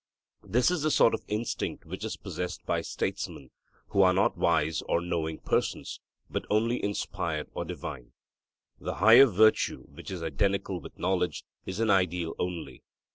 [0.43, 3.51] This is the sort of instinct which is possessed by statesmen,
[3.89, 8.13] who are not wise or knowing persons, but only inspired or divine.
[8.79, 12.81] The higher virtue, which is identical with knowledge, is an ideal only.